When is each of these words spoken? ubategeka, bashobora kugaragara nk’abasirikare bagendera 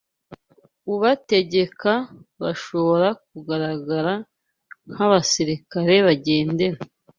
ubategeka, 0.93 1.91
bashobora 2.41 3.07
kugaragara 3.29 4.13
nk’abasirikare 4.91 5.95
bagendera 6.05 6.77